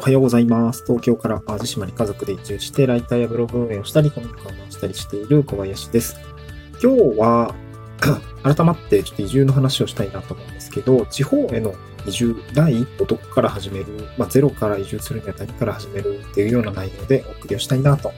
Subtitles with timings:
[0.00, 0.82] おはようございます。
[0.86, 6.18] 東京から淡路島に家族で移住して、ライターやブログ運営をしたり、コミックを回したりしている小林です。
[6.82, 7.54] 今日は、
[8.42, 11.74] 改まってちょっと移住の話をしたいなと思うんですけど、地方への
[12.06, 13.84] 移住、第一歩どこから始める、
[14.16, 18.10] まあ、ゼロから移住するには何から始めるっていうような内容でお送りをしたいなと。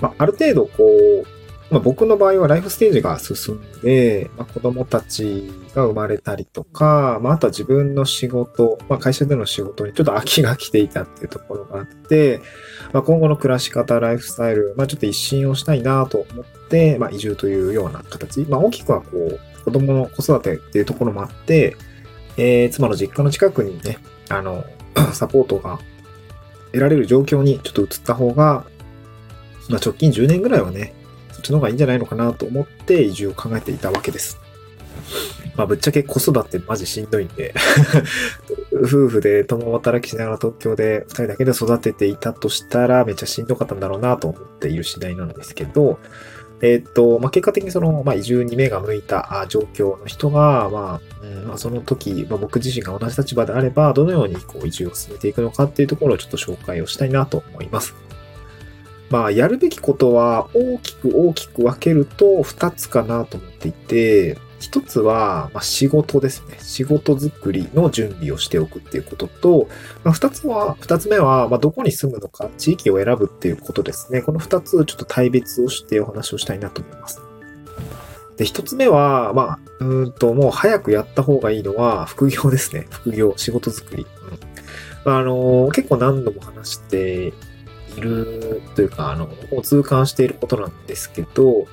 [0.00, 1.39] まあ、ある程度こう、
[1.70, 12.40] まあ、僕の場合はライフステージが進んで、まあ、子供たちが生まれたりとか、まあ、あとは自分の仕事、まあ、会社での仕事にちょっと飽きが来ていたっていうところがあって、
[12.92, 18.40] まあ、今後の暮らし方、ライフスタイル、まあ、ちょっと一新をしたいなと思って、まあ、移住というような形。
[18.40, 21.76] まあ、大きくはこう、子供の子育てっていうところもあって、
[22.36, 23.98] えー、妻の実家の近くにね、
[24.28, 24.64] あの、
[25.12, 25.78] サポートが
[26.72, 28.64] 得られる状況にちょっと移った方が、
[29.68, 30.94] まあ、直近10年ぐらいはね、
[31.40, 34.38] っちの方がいいんじゃないのかなと思って移住を考えていたわけです。
[35.56, 37.54] まあ、ぶっちゃけ子育てマジしんどいんで、
[38.72, 45.98] 夫婦で共働きしながら東京で二人だけで育てていたとしたらめっちゃしんどかったんだろうなと思っている次第なんですけど、
[46.62, 57.94] えーと、まあ、結果的にその、まあ、移住に目が向いた状況の人が、まあ、うんまあ、その時、まあ、僕自身が同じ立場であれば、どのようにこう移住を進めていくのかっていうところをちょっと紹介をしたいなと思います。
[59.10, 66.58] まあ、やるべきことは大きく大きく分けると二つかなと思っていて、一つは、ま、仕事ですね。
[66.60, 69.68] 仕事作りの準備をしておくっていうことと、
[70.04, 74.22] まあ、二つは、二つ目は、ま、どこに住むのか、地域を選ぶっていうことですね。
[74.22, 77.20] この二つちょっと対別をしてお話をしたいなと思います。
[78.36, 82.86] で、一つ目は、まあ、うんと、もう早くやった方がいいのは、副業ですね。
[82.90, 84.06] 副業、仕事作り。
[84.30, 84.50] うん
[85.04, 87.32] あ、あの結構何度も話して
[87.96, 91.66] いるというか、あの、もう痛感していることなんですけど、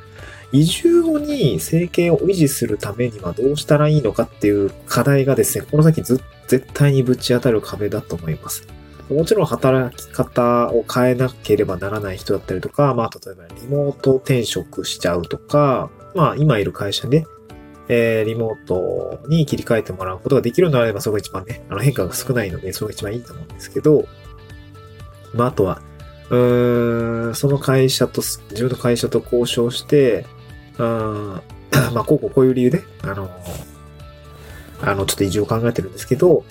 [0.52, 8.68] 移住後に生計を維持するためにはどうしたらいいのかっていう課題がですね、この先ず絶対にぶち当たる壁だと思います。
[9.10, 17.26] もちろん働き方を変えなければならない人だったりとか、まあ、例えばリモート転職しちゃうとか、まあ、今いる会社で、
[17.88, 24.08] えー、リモートに切り替えてもらうことができるのであれば、そこが一番ね、あの変化が少ないので、それが一番いいと思うんですけど、
[25.34, 25.82] まあ、あとは、
[26.30, 30.26] うん、その会社と、自分の会社と交渉して、
[30.78, 31.42] うん、
[31.94, 33.30] まあ、こうこうこういう理由で、あの、
[34.82, 36.44] あの、ちょっと移住を考えてるんですけど、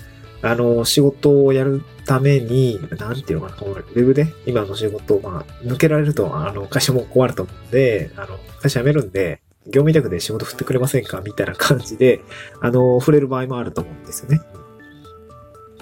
[0.42, 12.20] あの、仕事をやるために、なんていうのかな、ウェブで今の仕事を、まあ、抜けられると、あの、会社も困ると思うんで、あの、会社辞めるんで、業務委託で仕事振ってくれませんかみたいな感じで、
[12.60, 14.40] あの、触れる場合もあると思うんですよね。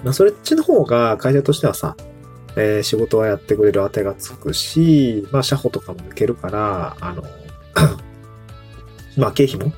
[0.03, 1.95] まあ、それっちの方が会社としてはさ、
[2.55, 7.23] えー仕事はやってくれる当てがつくし、まあ、社保とかも抜けるから、あの、
[9.17, 9.73] まあ、経費も、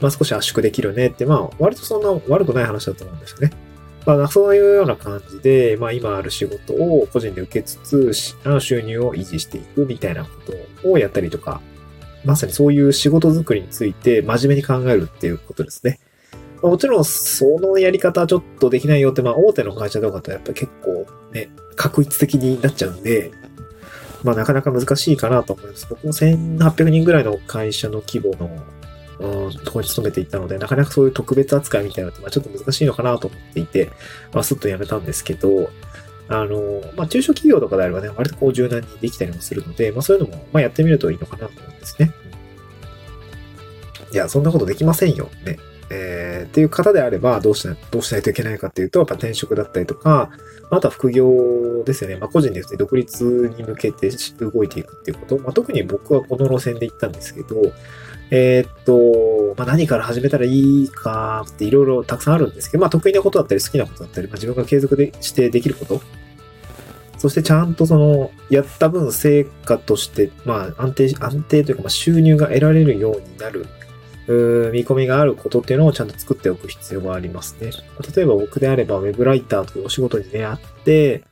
[0.00, 3.52] まあ、少し圧縮できるねって、まあ、割とそんな悪くない話だと思うんですよね。
[4.06, 8.12] まあ、そういうような感じで、まあ、今ある仕事を個人で受けつつ、
[8.44, 10.30] あの収入を維持していくみたいなこ
[10.82, 11.60] とをやったりとか、
[12.24, 16.00] まさにそういう仕事作りについて真面目に考えるっていうことですね。
[16.62, 23.30] もちろん、そのやり方はちょっとできないよって、まあ、大手の会社とかとやっぱ結構ね、確一的になっちゃうんで、
[24.24, 25.86] まあ、なかなか難しいかなと思います。
[25.88, 33.90] 僕も1800人ぐらいの会社の規模の、うん、ところに勤めていたので、なかなかそういう特別扱いみたいなのって、まあ、ちょっと難しいのかなと思っていて、
[34.32, 35.70] まあ、すっと辞めたんですけど、
[36.28, 42.12] あの、まあ、中小企業とかであればね、割とこう柔軟にできたりもするので、まあ、そういうのも、まあ、やってみるといいのかなと思うんですね。
[44.12, 45.30] いや、そんなことできませんよ。
[45.44, 45.58] ね。
[45.90, 50.30] えーっていう方であれば、どうしない、どうしないといけないかっていうと、やっぱ転職だったりとか、
[50.70, 52.16] あとは副業ですよね。
[52.16, 54.10] まあ、個人ですね、独立に向けて
[54.40, 55.38] 動いていくっていうこと。
[55.38, 57.72] まあ、特に僕はこの路線で行ったんですけど、
[58.30, 66.02] えーっと、まあ、何から始めたらいいかっていろいろたくさんあるんですけど、まあ、得意なことだったり好きなことだったり、まあ、自分が継続でしてできること。
[67.16, 73.66] そしてちゃんとその、やった分成果として、まあ、安定、安定というか、まあ、収入が得られるようになる、
[74.32, 77.70] 見込みがあることっていうのをちゃんと作っておく必要がありますね。
[78.14, 81.24] 例えば僕であれば、Web ライターというお仕事に出会って、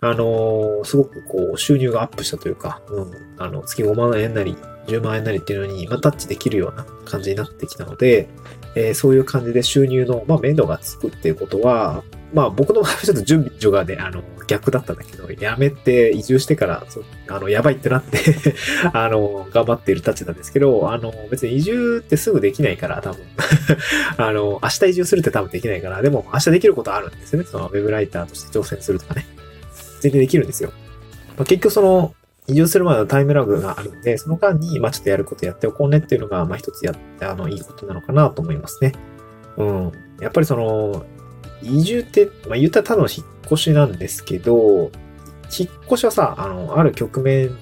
[0.00, 4.56] あのーすごくこう、収入がアップしたというか、うん、あの、月5万円なり、
[4.86, 8.28] 10万円なりっていうのに、まあ、タッチできるような感じになってきたので、
[8.76, 16.84] えーそういう感じで収入の、まあ、面倒がつくっていうことは、まあ、僕の場合はちょっと準備所がね、あの、逆だったんだけど、やめて移住してから、
[17.28, 18.18] あの、やばいってなって、
[18.92, 23.22] あの、頑張っている立場なんですけど、あの、別に移住ってすぐできないから、多分。
[24.18, 27.46] あの、明日移住するって多分できないから、でも明日できることあるんですよね。
[27.50, 29.26] その、ウェブライターとして挑戦するとかね。
[30.00, 30.72] 全然できるんですよ。
[31.38, 32.14] まあ、結局その、
[32.48, 38.92] 移住するまでのタイムラグがあるんで、その間に、まあちょっとやることやっておこうねっていうのが、まあ一つやって、あの、いいことなのかなと思いますね。
[39.56, 39.92] うん。
[40.20, 41.04] やっぱりその、
[41.62, 44.90] 移住って、まあ言ったらただの引っ越しなんですけど、
[45.58, 47.56] 引っ越しはさ、あの、ある局面、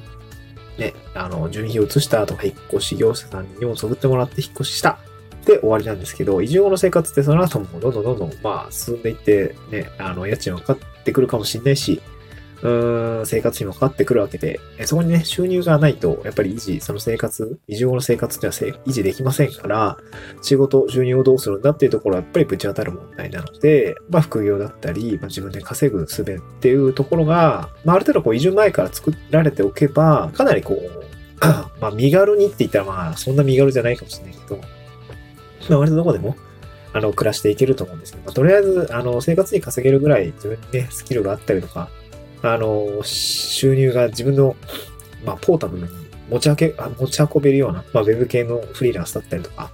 [0.79, 4.99] ね、あの、住民票移したとか、引っ越し業者さんに荷物を送ってもらって引っ越しした
[5.45, 12.01] で終わりなんですけど、移住後の生活ってその後もどんどんどんどん、まあ、進んでいって、ね、あの、家賃はかかってくるかもしれないし、
[12.65, 19.99] うん、生活費もかかってくるわけで、そこにね、収入がないと、やっぱり維持、その生活、移住後の生活っていうのは維持できませんから、
[20.41, 31.05] 仕事、収入をどうするんだっていうところはやっぱりぶち当たる問題なので、まあ副業だったり、まあ自分で稼ぐ術っていうところが、まあある程度こう移住前から作られておけば、かなりこう、
[31.83, 34.59] まあ身軽にって言ったらまあそんな身軽じゃないかもしれないけど、
[35.69, 36.35] まあ割とどこでも、
[36.95, 41.91] あの、暮らしていけると思うんですけど、まあ、とりあえず、あの、生活に稼げるぐらい自分にね、スキルがあったりとか、
[42.45, 44.55] あの、収入が自分の、
[45.25, 45.89] まあ、ポータブルに
[46.31, 49.71] 持ち運け、持ち運べるような、まあ、ウェブ系のフリーランスだったりとか、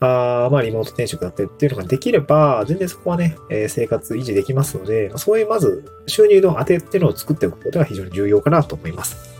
[0.00, 9.32] あまあ、リモート転職だったりっていうのができれば、全然そこはね、えー生活維持できますので、そういうまず、収入の当てっていうのを作っておくことが非常に重要かなと思います。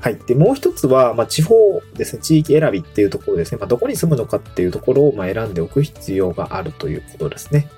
[0.00, 0.18] はい。
[0.26, 3.58] で、もう一つは、まあ、地方ですね、地域選びっていうところですね。
[3.58, 7.68] まあ、どこに住むのかっていうところを、ま、選んでおく必要があるということですね。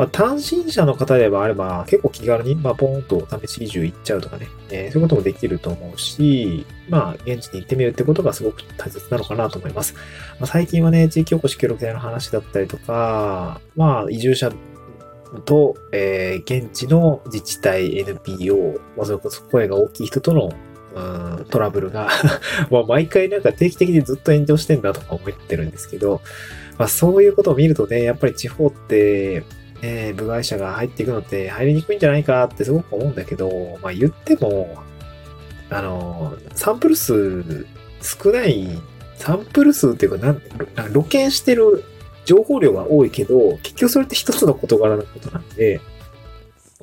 [0.00, 9.92] まあ、単身者の方であれば、結構気軽に、まあ、ポーンと試し移住行っちゃうとかね、えーそういうこともできると思うし、まあ、現地に行ってみるってことがすごく大切なのかなと思います。
[10.38, 14.50] まあ、最近はね、地域おこし協力隊の話だったりとか、まあ、移住者
[15.44, 20.50] と、えー現地の自治体、NPO、まあ、それこそ声が大きい人との
[20.94, 22.08] うんトラブルが、
[22.72, 26.22] まあ毎回なんか定期的にずっと炎上してんだとか思ってるんですけど、
[26.78, 29.44] まあそういうことを見るとね、やっぱり地方って、
[29.82, 34.76] ね、部外者が入っていくのって入りにくいんじゃないかってすごく思うんだけど、まあ言っても、
[35.70, 37.66] あの、サンプル数
[38.02, 38.68] 少ない、
[39.16, 40.42] サンプル数っていうか、なん
[40.74, 41.84] なん露見してる
[42.24, 45.80] 情報量が多いけど、結局それって一つの事柄のことなんで、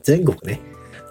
[0.03, 0.61] 全国ね、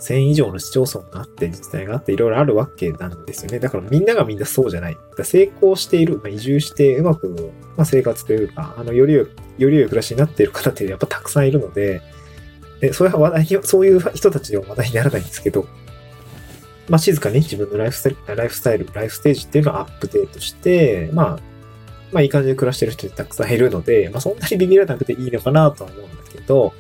[0.00, 3.58] 1000以上の市町村があって、自治体があって、いろいろあるわけなんですよね。
[3.58, 4.96] だからみんながみんなそうじゃない。
[5.22, 9.28] 成功している、まあ、移住してうまく、まあ、生活というか、あの、より良い、
[9.58, 12.02] より良い暮らしになっている方ってやっぱたくさんいるので、
[12.80, 15.66] で、そういう話題に、そういう人たちの話題にならないんですけど、
[16.88, 21.38] まあ、静かに自分のライフスタイル、ライフスタイル、ライフステージっていうのをアップデートして、まあ、
[22.12, 26.72] まあ、いい感じで暮らしてる人ってたくさんいるので、まあ、そんなにビビらなくていいのかなとは思うんだけど、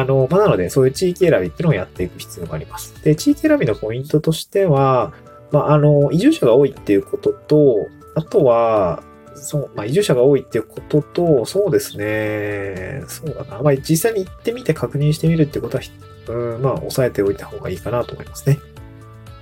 [0.00, 2.94] あの、まあ、なので、そういう地域選びっていうのをやっていく必要があります。
[3.02, 5.12] で、地域選びのポイントとしては、
[5.52, 9.02] まあ、あの、移住者が多いっていうことと、あとは、
[9.36, 13.62] そう、まあ、移住者が多いっていうことと、そうですね、そうだな。
[13.62, 15.84] まあ、実際に行ってみて確認してみるっていうことは、
[16.28, 18.58] うん、まあ、押さえておいた方がいいかなと思いますね。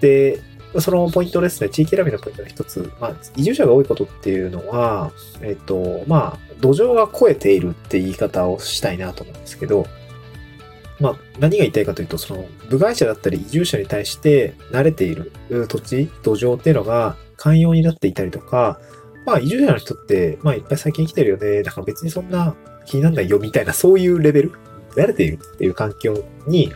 [0.01, 0.41] で、
[0.81, 5.13] そのポイントですね、地域選びのポイントの一つ、まあ、移住者が多いことっていうのは、
[5.43, 9.87] えっと、まあ、土壌が超えているって言い方をしたいなと思うんですけど、
[11.01, 15.33] まあ、何が言いたいかというと、その、部外者だったり移住者に対して慣れている
[15.69, 18.79] 土地、土壌っていうのが寛容になっていたりとか、
[19.27, 21.63] まあ、移住者の人って、まあ、いっぱい最近来てるよね。
[21.63, 22.55] だから別にそんな
[22.87, 24.53] 気になんないよみたいな、そういうレベル、
[24.97, 26.73] 慣れているっていう環境に、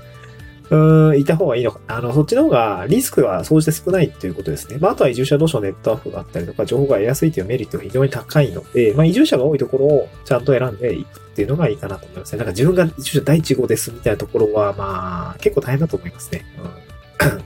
[0.70, 1.80] うん、いた方がいいのか。
[1.86, 4.78] あの、そっちの方がリスクは総じて少ないということですね。
[4.80, 12.38] まあ、あとは移住者同士のネットワークがあったりとか、情報が得やすいというメリットが非常に高いので、まあ、移住者が多いところをちゃんと選んでいくっていうのがいいかなと思いますね。
[12.38, 16.46] なんか自分が移住者第一号ですみたいなところは、まあ、結構大変だと思いますね。
[16.58, 17.42] うん。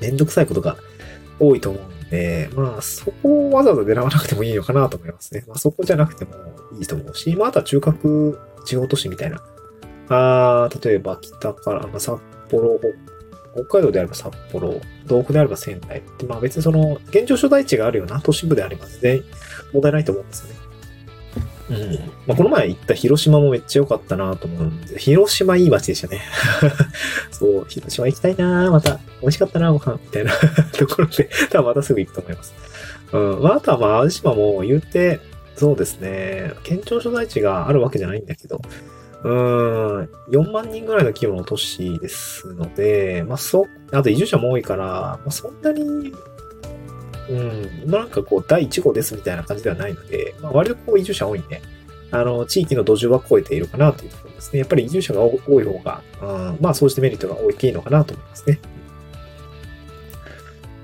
[0.00, 0.76] めんどくさいことが
[1.38, 5.44] 多いと思うんで、まあ、そこをわざわざ狙わなくてもいいのかなと思いますね。
[5.46, 6.32] まあ、そこじゃなくても
[6.76, 9.40] いいと思うし、まあ、あとは中核地方都市みたいな。
[10.08, 12.18] あー例えば北から、まあ、札
[12.50, 12.80] 幌、
[13.54, 16.02] 北海道であれば札幌、東北であれば仙台。
[16.18, 19.24] でまあ別にその、現状所在地があるような都市部であれば全然
[19.72, 20.67] 問題ないと思うんですよね。
[21.70, 21.94] うん。
[22.26, 26.22] まあこの前行った広島もめっちゃ良かったなと思うんで、広島いい街でしたね。
[27.30, 28.98] そう、広島行きたいなまた。
[29.20, 29.94] 美味しかったなご飯。
[29.94, 30.32] みたいな
[30.78, 32.54] ところで、多分またすぐ行くと思います。
[33.12, 33.42] うん。
[33.42, 35.20] まああとはまあ淡路島も言って、
[35.56, 38.60] そうですね、県庁所在地があるわけじゃないんだけど、
[39.24, 46.12] うん、4万人ぐらいの規模の都市ですので、まあ、そう、あと移住者も多いから、まあ、そんなに、
[47.28, 47.34] う
[47.86, 51.60] ん、なんかこう、第1号ですみたいな感じではないので、まあ、割とこう、移住者多いんで、
[52.10, 54.60] あの、地域の土壌は超えているかなというところですね。
[54.60, 58.60] やっぱり移住者が多い方が、うん、まあ、そうしてメリットが大きいのかなと思いますね。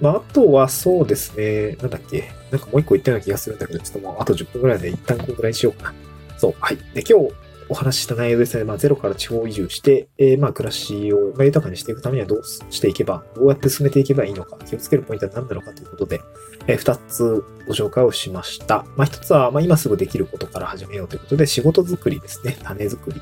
[0.01, 5.95] まあ、あとはそうですね、なんだっけ、なんかもう一個言ったような気がするんだけど、ちょっともうあと10分ぐらいで一旦このぐらいにしようかな。
[6.37, 6.77] そう、はい。
[6.93, 7.33] で、今日
[7.68, 16.21] お話しした内容ですね、まあ、ゼロから地方移住して、えーまあ、暮らしを、豊かにしていくためにはどうしていけば、どうやって進めていけばいいのか、気をつけるポイントは何なのかということで、
[16.66, 18.85] えー二つご紹介をしました。
[18.97, 23.21] まあ、一つは、まあ、今すぐできることから始めようということで、仕事作りですね、種作り。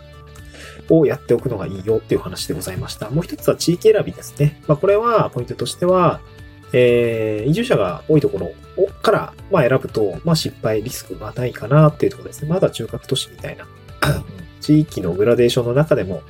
[0.89, 3.09] をやっておくのがいいよっていう話でございました。
[3.11, 4.61] もう一つは地域選びですね。
[4.67, 6.21] まあ、これはポイントとしては、
[6.73, 8.53] えー、移住者が多いところ
[9.03, 12.49] から、まあ、選ぶと、まあ、失敗リスクがないかなっていうところですね。
[12.49, 13.67] まだ中核都市みたいな
[14.61, 16.23] 地域のグラデーションの中でも、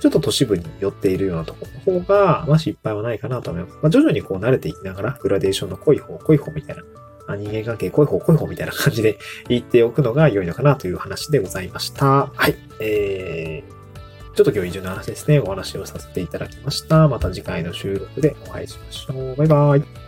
[0.00, 3.78] ちょっと都市部に寄っているようなところの方が、まあ失敗はないかなと思います。
[3.82, 6.82] まあ徐々にこう慣れていきながら、グラデーションの濃い方、濃い方みたいな、
[7.26, 9.18] あ人間関係濃い方、濃い方みたいな感じで
[9.48, 12.30] 言っておくのが良いのかなという話でございました。
[12.34, 12.54] はい。
[12.80, 17.08] えー、ちょっと今日以上の話ですね、お話をさせていただきました。
[17.08, 19.36] また次回の収録でお会いしましょう。
[19.36, 20.07] バイバイ。